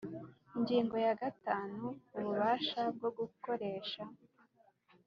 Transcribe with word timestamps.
Ingingo 0.55 0.95
ya 1.05 1.13
gatanu 1.21 1.83
Ububasha 2.17 2.81
bwo 2.95 3.09
gutoresha 3.17 4.03